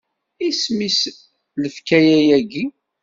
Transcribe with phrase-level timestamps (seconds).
[0.47, 0.99] Isem-is
[1.61, 2.65] lfakya-agi?